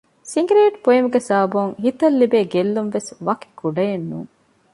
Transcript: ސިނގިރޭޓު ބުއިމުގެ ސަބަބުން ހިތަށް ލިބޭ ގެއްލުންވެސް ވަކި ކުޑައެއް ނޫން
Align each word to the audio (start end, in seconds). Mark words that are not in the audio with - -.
ސިނގިރޭޓު 0.31 0.77
ބުއިމުގެ 0.83 1.19
ސަބަބުން 1.27 1.73
ހިތަށް 1.83 2.17
ލިބޭ 2.19 2.39
ގެއްލުންވެސް 2.53 3.11
ވަކި 3.25 3.47
ކުޑައެއް 3.59 4.07
ނޫން 4.09 4.31